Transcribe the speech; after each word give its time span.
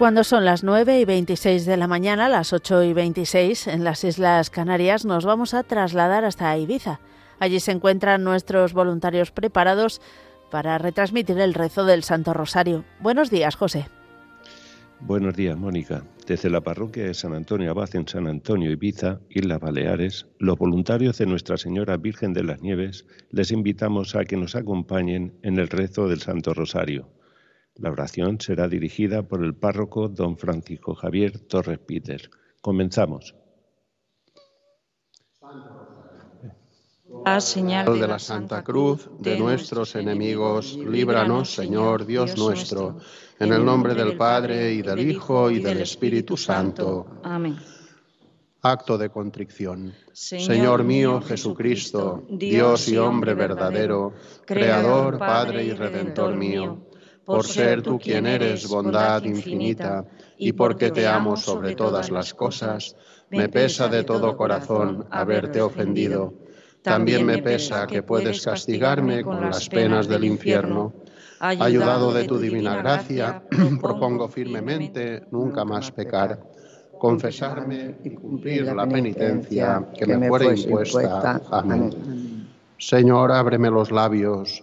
Cuando 0.00 0.24
son 0.24 0.46
las 0.46 0.64
9 0.64 0.98
y 0.98 1.04
26 1.04 1.66
de 1.66 1.76
la 1.76 1.86
mañana, 1.86 2.30
las 2.30 2.54
8 2.54 2.84
y 2.84 2.94
26 2.94 3.66
en 3.66 3.84
las 3.84 4.02
Islas 4.02 4.48
Canarias, 4.48 5.04
nos 5.04 5.26
vamos 5.26 5.52
a 5.52 5.62
trasladar 5.62 6.24
hasta 6.24 6.56
Ibiza. 6.56 7.00
Allí 7.38 7.60
se 7.60 7.72
encuentran 7.72 8.24
nuestros 8.24 8.72
voluntarios 8.72 9.30
preparados 9.30 10.00
para 10.50 10.78
retransmitir 10.78 11.38
el 11.38 11.52
rezo 11.52 11.84
del 11.84 12.02
Santo 12.02 12.32
Rosario. 12.32 12.86
Buenos 13.00 13.28
días, 13.28 13.56
José. 13.56 13.88
Buenos 15.00 15.36
días, 15.36 15.58
Mónica. 15.58 16.02
Desde 16.26 16.48
la 16.48 16.62
parroquia 16.62 17.04
de 17.04 17.12
San 17.12 17.34
Antonio 17.34 17.70
Abad 17.70 17.94
en 17.94 18.08
San 18.08 18.26
Antonio, 18.26 18.70
Ibiza, 18.70 19.20
Islas 19.28 19.60
Baleares, 19.60 20.26
los 20.38 20.56
voluntarios 20.56 21.18
de 21.18 21.26
Nuestra 21.26 21.58
Señora 21.58 21.98
Virgen 21.98 22.32
de 22.32 22.44
las 22.44 22.62
Nieves 22.62 23.04
les 23.32 23.50
invitamos 23.50 24.16
a 24.16 24.24
que 24.24 24.38
nos 24.38 24.56
acompañen 24.56 25.34
en 25.42 25.58
el 25.58 25.68
rezo 25.68 26.08
del 26.08 26.22
Santo 26.22 26.54
Rosario. 26.54 27.06
La 27.76 27.90
oración 27.90 28.40
será 28.40 28.68
dirigida 28.68 29.22
por 29.22 29.44
el 29.44 29.54
párroco 29.54 30.08
don 30.08 30.36
Francisco 30.36 30.94
Javier 30.94 31.38
Torres 31.40 31.78
Peter. 31.78 32.30
Comenzamos. 32.60 33.34
A 37.24 37.40
señal 37.40 37.98
de 37.98 38.06
la 38.06 38.18
Santa 38.18 38.62
Cruz 38.62 39.08
de 39.18 39.38
nuestros 39.38 39.94
enemigos, 39.94 40.76
líbranos, 40.76 41.52
Señor 41.52 42.06
Dios 42.06 42.36
nuestro, 42.36 42.98
en 43.38 43.52
el 43.52 43.64
nombre 43.64 43.94
del 43.94 44.16
Padre 44.16 44.72
y 44.72 44.82
del 44.82 45.00
Hijo 45.10 45.50
y 45.50 45.60
del 45.60 45.80
Espíritu 45.80 46.36
Santo. 46.36 47.06
Amén. 47.22 47.56
Acto 48.62 48.98
de 48.98 49.08
contrición. 49.08 49.94
Señor 50.12 50.84
mío 50.84 51.20
Jesucristo, 51.22 52.24
Dios 52.28 52.88
y 52.88 52.98
hombre 52.98 53.34
verdadero, 53.34 54.12
Creador, 54.44 55.18
Padre 55.18 55.64
y 55.64 55.72
Redentor 55.72 56.36
mío 56.36 56.89
por 57.24 57.46
ser 57.46 57.82
tú 57.82 57.98
quien 57.98 58.26
eres 58.26 58.68
bondad 58.68 59.22
infinita 59.24 60.04
y 60.38 60.52
porque 60.52 60.90
te 60.90 61.06
amo 61.06 61.36
sobre 61.36 61.74
todas 61.74 62.10
las 62.10 62.34
cosas, 62.34 62.96
me 63.30 63.48
pesa 63.48 63.88
de 63.88 64.04
todo 64.04 64.36
corazón 64.36 65.06
haberte 65.10 65.60
ofendido. 65.60 66.34
También 66.82 67.26
me 67.26 67.38
pesa 67.38 67.86
que 67.86 68.02
puedes 68.02 68.44
castigarme 68.44 69.22
con 69.22 69.40
las 69.40 69.68
penas 69.68 70.08
del 70.08 70.24
infierno. 70.24 70.92
Ayudado 71.38 72.12
de 72.12 72.24
tu 72.24 72.38
divina 72.38 72.76
gracia, 72.76 73.42
propongo 73.80 74.28
firmemente 74.28 75.22
nunca 75.30 75.64
más 75.64 75.90
pecar, 75.90 76.40
confesarme 76.98 77.96
y 78.04 78.10
cumplir 78.10 78.64
la 78.64 78.86
penitencia 78.86 79.86
que 79.96 80.06
me 80.06 80.28
fuera 80.28 80.54
impuesta. 80.54 81.40
Amén. 81.50 82.48
Señor, 82.78 83.30
ábreme 83.32 83.70
los 83.70 83.90
labios 83.90 84.62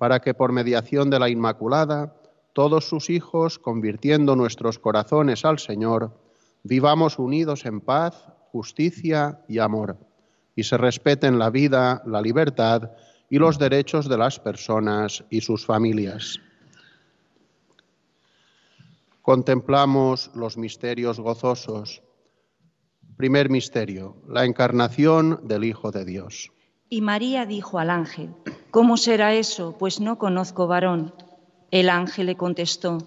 para 0.00 0.20
que 0.20 0.32
por 0.32 0.50
mediación 0.50 1.10
de 1.10 1.18
la 1.18 1.28
Inmaculada, 1.28 2.16
todos 2.54 2.88
sus 2.88 3.10
hijos, 3.10 3.58
convirtiendo 3.58 4.34
nuestros 4.34 4.78
corazones 4.78 5.44
al 5.44 5.58
Señor, 5.58 6.18
vivamos 6.62 7.18
unidos 7.18 7.66
en 7.66 7.82
paz, 7.82 8.14
justicia 8.50 9.42
y 9.46 9.58
amor, 9.58 9.98
y 10.56 10.62
se 10.62 10.78
respeten 10.78 11.38
la 11.38 11.50
vida, 11.50 12.02
la 12.06 12.22
libertad 12.22 12.92
y 13.28 13.36
los 13.36 13.58
derechos 13.58 14.08
de 14.08 14.16
las 14.16 14.40
personas 14.40 15.22
y 15.28 15.42
sus 15.42 15.66
familias. 15.66 16.40
Contemplamos 19.20 20.30
los 20.34 20.56
misterios 20.56 21.20
gozosos. 21.20 22.02
Primer 23.18 23.50
misterio, 23.50 24.16
la 24.26 24.46
encarnación 24.46 25.46
del 25.46 25.64
Hijo 25.64 25.90
de 25.90 26.06
Dios. 26.06 26.50
Y 26.92 27.02
María 27.02 27.46
dijo 27.46 27.78
al 27.78 27.88
ángel, 27.88 28.34
¿cómo 28.72 28.96
será 28.96 29.32
eso? 29.32 29.76
Pues 29.78 30.00
no 30.00 30.18
conozco 30.18 30.66
varón. 30.66 31.14
El 31.70 31.88
ángel 31.88 32.26
le 32.26 32.36
contestó, 32.36 32.98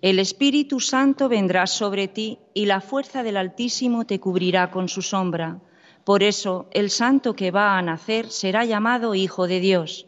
el 0.00 0.20
Espíritu 0.20 0.78
Santo 0.78 1.28
vendrá 1.28 1.66
sobre 1.66 2.06
ti 2.06 2.38
y 2.54 2.66
la 2.66 2.80
fuerza 2.80 3.24
del 3.24 3.36
Altísimo 3.36 4.04
te 4.04 4.20
cubrirá 4.20 4.70
con 4.70 4.88
su 4.88 5.02
sombra. 5.02 5.58
Por 6.04 6.22
eso 6.22 6.68
el 6.72 6.90
santo 6.90 7.34
que 7.34 7.50
va 7.50 7.76
a 7.76 7.82
nacer 7.82 8.30
será 8.30 8.64
llamado 8.64 9.16
Hijo 9.16 9.48
de 9.48 9.58
Dios. 9.58 10.06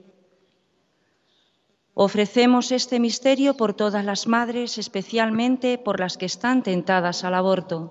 Ofrecemos 1.94 2.70
este 2.70 3.00
misterio 3.00 3.56
por 3.56 3.74
todas 3.74 4.04
las 4.04 4.28
madres, 4.28 4.78
especialmente 4.78 5.78
por 5.78 5.98
las 5.98 6.16
que 6.16 6.26
están 6.26 6.62
tentadas 6.62 7.24
al 7.24 7.34
aborto. 7.34 7.90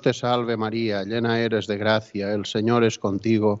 te 0.00 0.12
salve 0.12 0.56
María, 0.56 1.04
llena 1.04 1.40
eres 1.40 1.66
de 1.66 1.76
gracia, 1.76 2.32
el 2.32 2.46
Señor 2.46 2.84
es 2.84 2.98
contigo, 2.98 3.60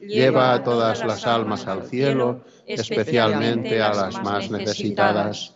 lleva 0.00 0.52
a 0.52 0.62
todas 0.62 1.04
las 1.04 1.26
almas 1.26 1.66
al 1.66 1.84
cielo, 1.84 2.40
especialmente 2.66 3.80
a 3.82 3.92
las 3.92 4.22
más 4.22 4.50
necesitadas. 4.50 5.54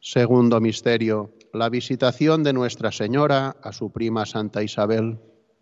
Segundo 0.00 0.60
misterio, 0.60 1.30
la 1.52 1.68
visitación 1.68 2.42
de 2.42 2.52
Nuestra 2.52 2.90
Señora 2.90 3.56
a 3.62 3.72
su 3.72 3.90
prima 3.90 4.26
Santa 4.26 4.62
Isabel. 4.62 5.18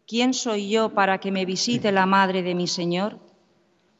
¿Quién 0.07 0.35
soy 0.35 0.71
yo 0.71 0.91
para 0.95 1.19
que 1.19 1.31
me 1.31 1.45
visite 1.45 1.93
la 1.93 2.07
madre 2.07 2.43
de 2.43 2.55
mi 2.55 2.67
Señor? 2.67 3.19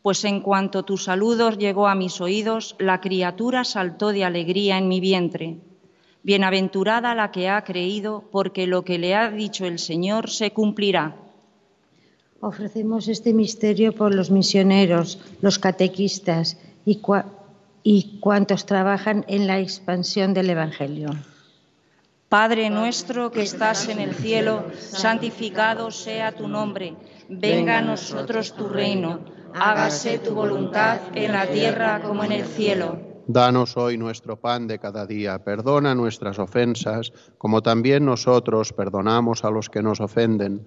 Pues 0.03 0.25
en 0.25 0.41
cuanto 0.41 0.83
tu 0.83 0.97
saludo 0.97 1.51
llegó 1.51 1.89
a 1.89 1.95
mis 1.95 2.21
oídos, 2.21 2.75
la 2.79 3.01
criatura 3.01 3.65
saltó 3.65 4.13
de 4.13 4.25
alegría 4.25 4.79
en 4.79 4.89
mi 4.89 4.99
vientre. 4.99 5.59
Bienaventurada 6.23 7.15
la 7.15 7.31
que 7.31 7.49
ha 7.49 7.63
creído, 7.65 8.25
porque 8.31 8.67
lo 8.67 8.83
que 8.83 8.99
le 8.99 9.15
ha 9.15 9.31
dicho 9.31 9.67
el 9.67 9.79
Señor 9.79 10.31
se 10.31 10.53
cumplirá. 10.53 11.17
Ofrecemos 12.43 13.09
este 13.09 13.35
misterio 13.35 13.95
por 13.95 14.15
los 14.15 14.31
misioneros, 14.31 15.19
los 15.43 15.59
catequistas 15.59 16.57
y, 16.87 17.03
y 17.83 18.19
cuantos 18.21 18.65
trabajan 18.65 19.27
en 19.29 19.47
la 19.47 19.59
expansión 19.59 20.33
del 20.33 20.49
Evangelio. 20.49 21.11
Padre 22.31 22.71
nuestro 22.71 23.31
que 23.31 23.43
estás 23.43 23.89
en 23.89 23.99
el 23.99 24.15
cielo, 24.15 24.65
santificado 24.79 25.91
sea 25.91 26.33
tu 26.33 26.49
nombre. 26.49 26.95
Venga 27.29 27.79
a 27.79 27.83
nosotros 27.83 28.55
tu 28.55 28.69
reino. 28.69 29.21
Hágase 29.53 30.19
tu 30.21 30.33
voluntad 30.33 31.01
en 31.15 31.33
la 31.33 31.47
tierra 31.47 32.01
como 32.01 32.25
en 32.25 32.33
el 32.33 32.47
cielo. 32.47 32.99
Danos 33.27 33.77
hoy 33.77 33.99
nuestro 33.99 34.41
pan 34.41 34.67
de 34.67 34.79
cada 34.79 35.07
día. 35.07 35.45
Perdona 35.45 35.95
nuestras 35.95 36.39
ofensas, 36.39 37.13
como 37.37 37.63
también 37.63 38.07
nosotros 38.07 38.73
perdonamos 38.73 39.45
a 39.45 39.51
los 39.51 39.69
que 39.69 39.83
nos 39.83 40.01
ofenden 40.01 40.67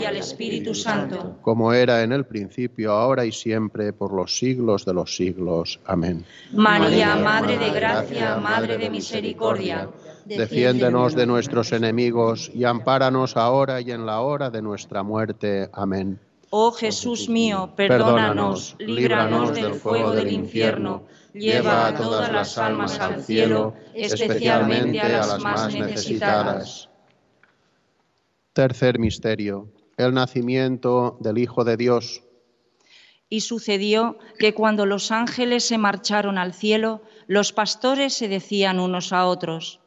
y 0.00 0.04
al 0.04 0.16
Espíritu 0.16 0.74
Santo. 0.74 1.36
Como 1.42 1.72
era 1.72 2.02
en 2.02 2.12
el 2.12 2.24
principio, 2.24 2.92
ahora 2.92 3.24
y 3.24 3.32
siempre, 3.32 3.92
por 3.92 4.12
los 4.12 4.38
siglos 4.38 4.84
de 4.84 4.94
los 4.94 5.16
siglos. 5.16 5.80
Amén. 5.84 6.24
María, 6.52 7.16
Madre 7.16 7.58
de 7.58 7.70
Gracia, 7.70 8.36
Madre 8.36 8.78
de 8.78 8.90
Misericordia. 8.90 9.88
Defiéndenos 10.24 11.14
de 11.14 11.26
nuestros 11.26 11.72
enemigos 11.72 12.50
y 12.54 12.64
ampáranos 12.64 13.36
ahora 13.36 13.80
y 13.80 13.90
en 13.90 14.04
la 14.04 14.20
hora 14.20 14.50
de 14.50 14.60
nuestra 14.60 15.02
muerte. 15.02 15.70
Amén. 15.72 16.18
Oh 16.50 16.72
Jesús 16.72 17.28
mío, 17.28 17.72
perdónanos, 17.76 18.76
líbranos 18.78 19.54
del 19.54 19.74
fuego 19.74 20.12
del 20.12 20.32
infierno, 20.32 21.02
lleva 21.34 21.88
a 21.88 21.94
todas 21.94 22.32
las 22.32 22.56
almas 22.56 22.98
al 23.00 23.22
cielo, 23.22 23.74
especialmente 23.94 25.00
a 25.00 25.26
las 25.26 25.40
más 25.40 25.74
necesitadas. 25.74 26.88
Tercer 28.54 28.98
misterio 28.98 29.68
el 29.98 30.14
nacimiento 30.14 31.18
del 31.20 31.38
Hijo 31.38 31.64
de 31.64 31.76
Dios. 31.76 32.22
Y 33.28 33.40
sucedió 33.40 34.18
que 34.38 34.54
cuando 34.54 34.86
los 34.86 35.10
ángeles 35.10 35.64
se 35.64 35.76
marcharon 35.76 36.38
al 36.38 36.54
cielo, 36.54 37.02
los 37.26 37.52
pastores 37.52 38.14
se 38.14 38.28
decían 38.28 38.80
unos 38.80 39.12
a 39.12 39.26
otros, 39.26 39.80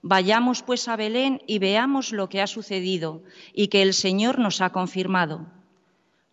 Vayamos 0.00 0.62
pues 0.62 0.86
a 0.86 0.94
Belén 0.94 1.42
y 1.46 1.58
veamos 1.58 2.12
lo 2.12 2.28
que 2.28 2.40
ha 2.40 2.46
sucedido 2.46 3.24
y 3.52 3.66
que 3.66 3.82
el 3.82 3.94
Señor 3.94 4.38
nos 4.38 4.60
ha 4.60 4.70
confirmado. 4.70 5.46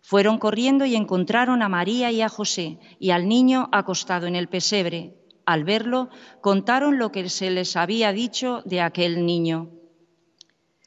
Fueron 0.02 0.38
corriendo 0.38 0.84
y 0.84 0.94
encontraron 0.94 1.62
a 1.62 1.68
María 1.68 2.12
y 2.12 2.22
a 2.22 2.28
José 2.28 2.78
y 3.00 3.10
al 3.10 3.26
niño 3.26 3.68
acostado 3.72 4.28
en 4.28 4.36
el 4.36 4.48
pesebre. 4.48 5.14
Al 5.46 5.64
verlo, 5.64 6.10
contaron 6.40 6.98
lo 6.98 7.10
que 7.10 7.28
se 7.28 7.50
les 7.50 7.76
había 7.76 8.12
dicho 8.12 8.62
de 8.64 8.80
aquel 8.80 9.26
niño. 9.26 9.75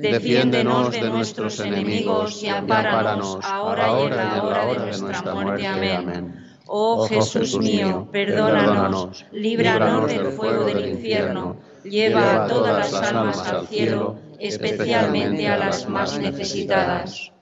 Defiéndenos 0.00 0.92
de 0.92 1.10
nuestros 1.10 1.60
enemigos 1.60 2.42
y 2.42 2.48
ampáranos 2.48 3.44
ahora 3.44 4.00
y 4.00 4.06
en 4.06 4.16
la 4.16 4.42
hora 4.42 4.66
de 4.66 4.98
nuestra 4.98 5.34
muerte. 5.34 5.66
Amén. 5.66 6.50
Oh 6.66 7.06
Jesús 7.08 7.58
mío, 7.58 8.08
perdónanos, 8.12 9.26
líbranos 9.32 10.06
del 10.06 10.26
fuego 10.32 10.64
del 10.64 10.88
infierno, 10.88 11.56
lleva 11.82 12.44
a 12.44 12.46
todas 12.46 12.92
las 12.92 13.02
almas 13.02 13.38
al 13.48 13.66
cielo, 13.66 14.18
especialmente 14.38 15.48
a 15.48 15.58
las 15.58 15.88
más 15.88 16.18
necesitadas. 16.18 17.32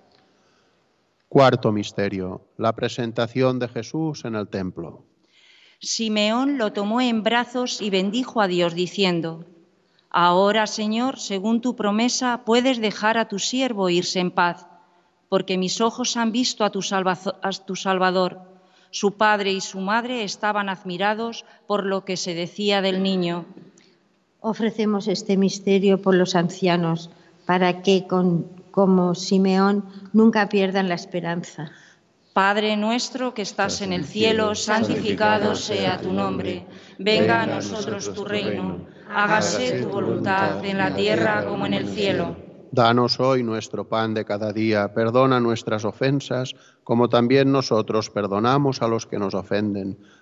Cuarto 1.28 1.72
misterio, 1.72 2.40
la 2.56 2.72
presentación 2.74 3.58
de 3.58 3.68
Jesús 3.68 4.24
en 4.24 4.34
el 4.34 4.48
templo. 4.48 5.04
Simeón 5.78 6.56
lo 6.56 6.72
tomó 6.72 7.02
en 7.02 7.22
brazos 7.22 7.82
y 7.82 7.90
bendijo 7.90 8.40
a 8.40 8.48
Dios 8.48 8.74
diciendo, 8.74 9.44
Ahora, 10.10 10.66
Señor, 10.66 11.18
según 11.18 11.60
tu 11.60 11.76
promesa, 11.76 12.42
puedes 12.44 12.80
dejar 12.80 13.18
a 13.18 13.28
tu 13.28 13.38
siervo 13.38 13.90
irse 13.90 14.20
en 14.20 14.30
paz, 14.30 14.66
porque 15.28 15.58
mis 15.58 15.80
ojos 15.80 16.16
han 16.16 16.32
visto 16.32 16.64
a 16.64 16.70
tu, 16.70 16.82
Salvador. 16.82 18.40
Su 18.90 19.18
padre 19.18 19.52
y 19.52 19.60
su 19.60 19.80
madre 19.80 20.24
estaban 20.24 20.70
admirados 20.70 21.44
por 21.66 21.84
lo 21.84 22.06
que 22.06 22.16
se 22.16 22.34
decía 22.34 22.80
del 22.80 23.02
niño. 23.02 23.44
Ofrecemos 24.40 25.08
este 25.08 25.36
misterio 25.36 26.00
por 26.00 26.14
los 26.14 26.34
ancianos, 26.34 27.10
para 27.44 27.82
que, 27.82 28.06
como 28.06 29.14
Simeón, 29.14 29.84
nunca 30.14 30.48
pierdan 30.48 30.88
la 30.88 30.94
esperanza. 30.94 31.70
Padre 32.32 32.76
nuestro 32.76 33.34
que 33.34 33.42
estás 33.42 33.82
en 33.82 33.92
el 33.92 34.04
cielo, 34.04 34.54
santificado 34.54 35.54
sea 35.56 36.00
tu 36.00 36.12
nombre. 36.12 36.64
Venga 36.96 37.42
a 37.42 37.46
nosotros 37.46 38.14
tu 38.14 38.24
reino. 38.24 38.86
Hágase 39.10 39.82
tu 39.82 39.88
voluntad 39.88 40.64
en 40.64 40.78
la 40.78 40.94
tierra 40.94 41.44
como 41.46 41.66
en 41.66 41.74
el 41.74 41.88
cielo. 41.88 42.36
Danos 42.70 43.18
hoy 43.18 43.42
nuestro 43.42 43.88
pan 43.88 44.12
de 44.12 44.24
cada 44.24 44.52
día, 44.52 44.92
perdona 44.92 45.40
nuestras 45.40 45.84
ofensas, 45.86 46.54
como 46.84 47.08
también 47.08 47.50
nosotros 47.50 48.10
perdonamos 48.10 48.82
a 48.82 48.88
los 48.88 49.06
que 49.06 49.18
nos 49.18 49.34
ofenden 49.34 49.98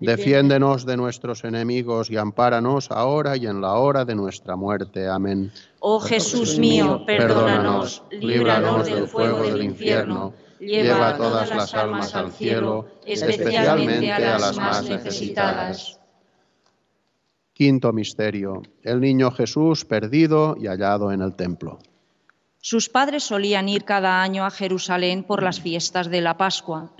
Defiéndenos 0.00 0.84
de 0.84 0.96
nuestros 0.96 1.44
enemigos 1.44 2.10
y 2.10 2.18
ampáranos 2.18 2.90
ahora 2.90 3.36
y 3.36 3.46
en 3.46 3.62
la 3.62 3.74
hora 3.74 4.04
de 4.04 4.14
nuestra 4.14 4.54
muerte. 4.54 5.08
Amén. 5.08 5.50
Oh 5.80 6.00
Jesús 6.00 6.58
mío, 6.58 7.04
perdónanos, 7.06 8.02
líbranos 8.10 8.86
del 8.86 9.08
fuego 9.08 9.42
del 9.42 9.64
infierno, 9.64 10.34
lleva 10.60 11.16
todas 11.16 11.48
las 11.48 11.72
almas 11.74 12.14
al 12.14 12.30
cielo, 12.30 12.88
especialmente 13.06 14.12
a 14.12 14.38
las 14.38 14.56
más 14.56 14.84
necesitadas. 14.88 15.98
Quinto 17.54 17.90
misterio. 17.94 18.62
El 18.82 19.00
niño 19.00 19.30
Jesús 19.30 19.86
perdido 19.86 20.56
y 20.60 20.66
hallado 20.66 21.10
en 21.10 21.22
el 21.22 21.34
templo. 21.34 21.78
Sus 22.60 22.90
padres 22.90 23.24
solían 23.24 23.68
ir 23.70 23.84
cada 23.84 24.20
año 24.20 24.44
a 24.44 24.50
Jerusalén 24.50 25.24
por 25.24 25.42
las 25.42 25.60
fiestas 25.60 26.10
de 26.10 26.20
la 26.20 26.36
Pascua. 26.36 26.92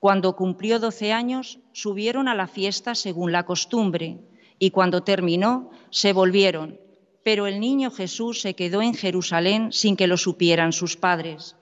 Cuando 0.00 0.36
cumplió 0.36 0.78
doce 0.78 1.12
años, 1.12 1.58
subieron 1.72 2.28
a 2.28 2.34
la 2.34 2.46
fiesta 2.46 2.94
según 2.94 3.32
la 3.32 3.44
costumbre, 3.44 4.18
y 4.58 4.70
cuando 4.70 5.02
terminó, 5.02 5.70
se 5.90 6.12
volvieron. 6.12 6.78
Pero 7.22 7.46
el 7.46 7.60
niño 7.60 7.90
Jesús 7.90 8.40
se 8.40 8.54
quedó 8.54 8.82
en 8.82 8.94
Jerusalén 8.94 9.72
sin 9.72 9.96
que 9.96 10.06
lo 10.06 10.16
supieran 10.16 10.72
sus 10.72 10.96
padres. 10.96 11.56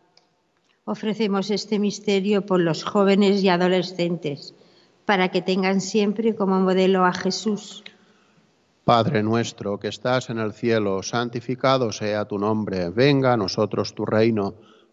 Ofrecemos 0.84 1.50
este 1.50 1.78
misterio 1.78 2.44
por 2.44 2.60
los 2.60 2.84
jóvenes 2.84 3.42
y 3.42 3.48
adolescentes, 3.48 4.54
para 5.06 5.28
que 5.30 5.40
tengan 5.40 5.80
siempre 5.80 6.34
como 6.34 6.60
modelo 6.60 7.04
a 7.04 7.12
Jesús. 7.12 7.82
Padre 8.84 9.22
nuestro 9.22 9.78
que 9.78 9.88
estás 9.88 10.28
en 10.28 10.38
el 10.38 10.52
cielo, 10.52 11.02
santificado 11.02 11.90
sea 11.90 12.26
tu 12.26 12.38
nombre, 12.38 12.90
venga 12.90 13.32
a 13.32 13.36
nosotros 13.36 13.94
tu 13.94 14.04
reino 14.04 14.54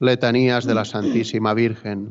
Letanías 0.00 0.64
de 0.64 0.74
la 0.74 0.84
Santísima 0.84 1.54
Virgen. 1.54 2.10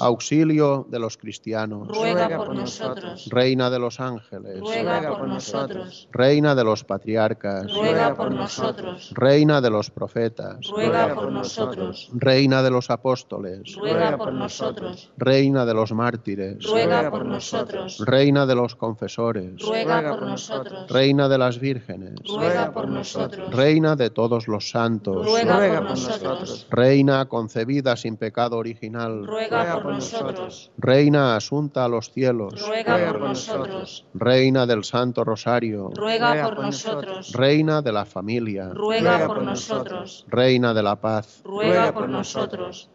Auxilio 0.00 0.86
de 0.88 0.98
los 0.98 1.16
cristianos, 1.16 1.88
ruega 1.88 2.36
por 2.36 2.54
nosotros. 2.54 3.26
Reina 3.30 3.70
de 3.70 3.78
los 3.78 4.00
ángeles, 4.00 4.60
ruega 4.60 5.16
por 5.16 5.28
nosotros. 5.28 6.08
Reina 6.12 6.54
de 6.54 6.64
los 6.64 6.84
patriarcas, 6.84 7.72
ruega 7.72 8.14
por 8.14 8.30
nosotros. 8.32 9.12
Reina 9.14 9.60
de 9.60 9.70
los 9.70 9.90
profetas, 9.90 10.66
ruega 10.68 11.14
por 11.14 11.30
nosotros. 11.32 12.10
Reina 12.14 12.62
de 12.62 12.70
los 12.70 12.90
apóstoles, 12.90 13.74
ruega 13.76 14.16
por 14.16 14.32
nosotros. 14.32 15.10
Reina 15.16 15.64
de 15.64 15.74
los 15.74 15.92
mártires, 15.92 16.64
ruega 16.64 17.10
por 17.10 17.24
nosotros. 17.26 17.98
Reina 18.04 18.46
de 18.46 18.54
los 18.54 18.74
confesores, 18.74 19.60
ruega 19.60 20.10
por 20.10 20.22
nosotros. 20.22 20.86
Reina 20.88 21.28
de 21.28 21.38
las 21.38 21.58
vírgenes, 21.58 22.14
ruega 22.26 22.72
por 22.72 22.88
nosotros. 22.88 23.54
Reina 23.54 23.96
de 23.96 24.10
todos 24.10 24.48
los 24.48 24.70
santos, 24.70 25.26
ruega 25.26 25.80
por 25.80 25.90
nosotros. 25.90 26.66
Reina 26.70 27.26
concebida 27.26 27.96
sin 27.96 28.16
pecado 28.16 28.56
original, 28.56 29.26
ruega 29.26 29.49
por 29.50 29.84
nosotros. 29.86 30.70
Reina 30.78 31.36
asunta 31.36 31.84
a 31.84 31.88
los 31.88 32.10
cielos, 32.12 32.66
ruega 32.66 33.12
por 33.12 33.20
nosotros. 33.20 34.06
Reina 34.14 34.66
del 34.66 34.84
Santo 34.84 35.24
Rosario, 35.24 35.90
ruega 35.94 36.44
por 36.44 36.60
nosotros. 36.60 37.32
Reina 37.32 37.82
de 37.82 37.92
la 37.92 38.04
familia, 38.04 38.70
ruega 38.70 39.26
por 39.26 39.42
nosotros. 39.42 40.24
Reina 40.28 40.72
de 40.72 40.82
la 40.82 40.96
paz, 40.96 41.42
ruega 41.44 41.92
por 41.92 42.08
nosotros. 42.08 42.90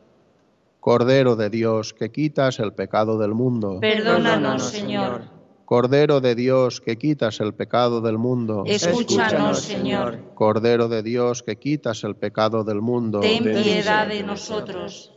Cordero 0.79 1.35
de 1.35 1.49
Dios, 1.49 1.93
que 1.93 2.11
quitas 2.11 2.59
el 2.59 2.73
pecado 2.73 3.17
del 3.17 3.33
mundo. 3.33 3.79
Perdónanos, 3.81 4.63
Señor. 4.63 5.35
Cordero 5.65 6.21
de 6.21 6.35
Dios, 6.35 6.79
que 6.79 6.95
quitas 6.95 7.39
el 7.39 7.55
pecado 7.55 7.99
del 7.99 8.19
mundo. 8.19 8.63
Escúchanos, 8.67 9.61
Señor. 9.61 10.19
Cordero 10.35 10.87
de 10.87 11.01
Dios, 11.01 11.41
que 11.41 11.55
quitas 11.55 12.03
el 12.03 12.15
pecado 12.15 12.63
del 12.63 12.81
mundo. 12.81 13.19
Ten 13.21 13.43
piedad 13.43 14.07
de 14.07 14.21
nosotros. 14.21 15.14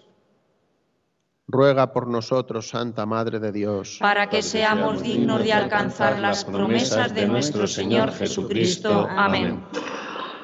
Ruega 1.51 1.95
por 1.95 2.07
nosotros, 2.07 2.69
Santa 2.69 3.07
Madre 3.07 3.41
de 3.41 3.53
Dios, 3.53 3.97
para 4.03 4.29
que 4.29 4.43
seamos 4.43 5.03
dignos 5.03 5.43
de 5.43 5.55
alcanzar 5.55 6.19
las 6.19 6.45
promesas 6.45 7.15
de 7.15 7.27
nuestro 7.27 7.67
Señor 7.67 8.13
Jesucristo. 8.13 9.09
Amén. 9.09 9.65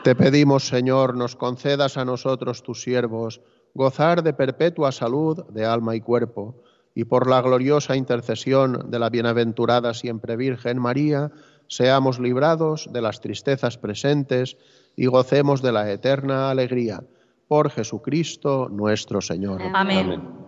Te 0.02 0.14
pedimos, 0.14 0.66
Señor, 0.66 1.14
nos 1.14 1.36
concedas 1.36 1.98
a 1.98 2.06
nosotros, 2.06 2.62
tus 2.62 2.80
siervos, 2.80 3.42
gozar 3.74 4.22
de 4.22 4.32
perpetua 4.32 4.92
salud 4.92 5.44
de 5.50 5.66
alma 5.66 5.94
y 5.94 6.00
cuerpo, 6.00 6.62
y 6.94 7.04
por 7.04 7.28
la 7.28 7.42
gloriosa 7.42 7.96
intercesión 7.96 8.90
de 8.90 8.98
la 8.98 9.10
bienaventurada 9.10 9.92
siempre 9.92 10.36
Virgen 10.36 10.78
María, 10.78 11.30
seamos 11.66 12.18
librados 12.18 12.88
de 12.90 13.02
las 13.02 13.20
tristezas 13.20 13.76
presentes 13.76 14.56
y 14.96 15.04
gocemos 15.04 15.60
de 15.60 15.72
la 15.72 15.90
eterna 15.92 16.48
alegría. 16.50 17.04
Por 17.46 17.68
Jesucristo 17.68 18.70
nuestro 18.70 19.20
Señor. 19.20 19.60
Amén 19.74 20.44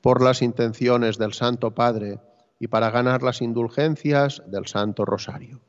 por 0.00 0.22
las 0.22 0.42
intenciones 0.42 1.18
del 1.18 1.32
Santo 1.32 1.72
Padre 1.72 2.18
y 2.58 2.68
para 2.68 2.90
ganar 2.90 3.22
las 3.22 3.42
indulgencias 3.42 4.42
del 4.46 4.66
Santo 4.66 5.04
Rosario. 5.04 5.60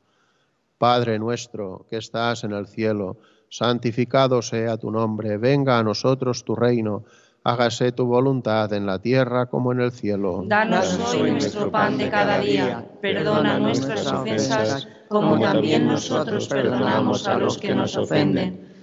Padre 0.78 1.18
nuestro 1.18 1.86
que 1.88 1.96
estás 1.96 2.44
en 2.44 2.52
el 2.52 2.66
cielo, 2.66 3.18
santificado 3.48 4.42
sea 4.42 4.76
tu 4.76 4.90
nombre, 4.90 5.36
venga 5.38 5.78
a 5.78 5.82
nosotros 5.82 6.44
tu 6.44 6.56
reino, 6.56 7.04
hágase 7.44 7.92
tu 7.92 8.06
voluntad 8.06 8.72
en 8.72 8.86
la 8.86 8.98
tierra 8.98 9.46
como 9.46 9.72
en 9.72 9.80
el 9.80 9.92
cielo. 9.92 10.44
Danos 10.46 10.98
hoy 11.14 11.32
nuestro 11.32 11.70
pan 11.70 11.98
de 11.98 12.10
cada 12.10 12.38
día, 12.38 12.84
perdona 13.00 13.58
nuestras 13.58 14.06
ofensas 14.10 14.88
como 15.08 15.38
también 15.38 15.86
nosotros 15.86 16.48
perdonamos 16.48 17.28
a 17.28 17.36
los 17.36 17.58
que 17.58 17.74
nos 17.74 17.96
ofenden 17.96 18.71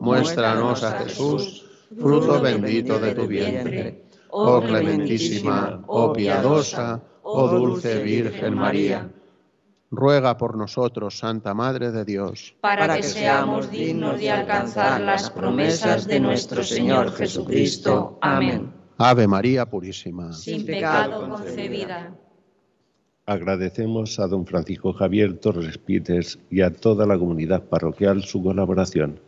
muéstranos 0.00 0.82
a 0.82 0.98
Jesús, 0.98 1.66
fruto 1.98 2.40
bendito 2.40 2.98
de 2.98 3.14
tu 3.14 3.26
vientre. 3.26 4.04
Oh 4.30 4.60
clementísima, 4.60 5.82
oh 5.86 6.12
piadosa, 6.12 7.00
oh 7.22 7.48
dulce 7.48 8.02
Virgen 8.02 8.54
María. 8.54 9.10
Ruega 9.92 10.36
por 10.36 10.56
nosotros, 10.56 11.18
Santa 11.18 11.52
Madre 11.52 11.90
de 11.90 12.04
Dios, 12.04 12.54
para 12.60 12.94
que 12.94 13.02
seamos 13.02 13.70
dignos 13.70 14.20
de 14.20 14.30
alcanzar 14.30 15.00
las 15.00 15.30
promesas 15.30 16.06
de 16.06 16.20
nuestro 16.20 16.62
Señor 16.62 17.12
Jesucristo. 17.12 18.18
Amén. 18.20 18.72
Ave 18.98 19.26
María 19.26 19.66
Purísima. 19.66 20.32
Sin 20.32 20.64
pecado 20.64 21.28
concebida. 21.28 22.14
Agradecemos 23.26 24.18
a 24.20 24.26
don 24.28 24.46
Francisco 24.46 24.92
Javier 24.92 25.38
Torres 25.38 25.78
Pites 25.78 26.38
y 26.50 26.60
a 26.62 26.72
toda 26.72 27.06
la 27.06 27.18
comunidad 27.18 27.64
parroquial 27.64 28.22
su 28.22 28.42
colaboración. 28.42 29.20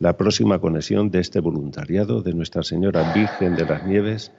La 0.00 0.16
próxima 0.16 0.58
conexión 0.58 1.12
de 1.12 1.20
este 1.20 1.38
voluntariado 1.38 2.20
de 2.20 2.34
Nuestra 2.34 2.64
Señora 2.64 3.12
Virgen 3.14 3.54
de 3.54 3.64
las 3.64 3.86
Nieves 3.86 4.32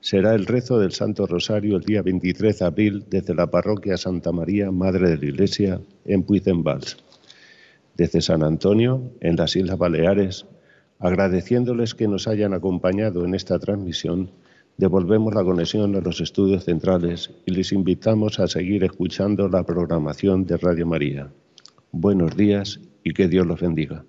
será 0.00 0.34
el 0.34 0.46
rezo 0.46 0.78
del 0.78 0.92
Santo 0.92 1.26
Rosario 1.26 1.76
el 1.76 1.82
día 1.82 2.00
23 2.00 2.58
de 2.58 2.64
abril 2.64 3.04
desde 3.10 3.34
la 3.34 3.50
parroquia 3.50 3.98
Santa 3.98 4.32
María, 4.32 4.70
Madre 4.70 5.10
de 5.10 5.18
la 5.18 5.26
Iglesia, 5.26 5.82
en 6.06 6.22
Puizenvals. 6.22 6.96
Desde 7.94 8.22
San 8.22 8.42
Antonio, 8.42 9.12
en 9.20 9.36
las 9.36 9.54
Islas 9.54 9.76
Baleares, 9.76 10.46
agradeciéndoles 10.98 11.94
que 11.94 12.08
nos 12.08 12.26
hayan 12.26 12.54
acompañado 12.54 13.26
en 13.26 13.34
esta 13.34 13.58
transmisión, 13.58 14.30
devolvemos 14.78 15.34
la 15.34 15.44
conexión 15.44 15.94
a 15.94 16.00
los 16.00 16.22
estudios 16.22 16.64
centrales 16.64 17.30
y 17.44 17.52
les 17.52 17.72
invitamos 17.72 18.40
a 18.40 18.48
seguir 18.48 18.82
escuchando 18.82 19.46
la 19.46 19.62
programación 19.64 20.46
de 20.46 20.56
Radio 20.56 20.86
María. 20.86 21.30
Buenos 21.90 22.34
días 22.34 22.80
y 23.04 23.12
que 23.12 23.28
Dios 23.28 23.46
los 23.46 23.60
bendiga. 23.60 24.06